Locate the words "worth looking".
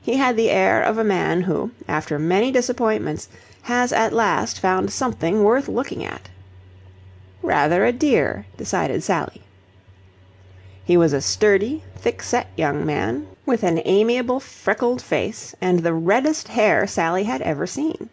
5.44-6.04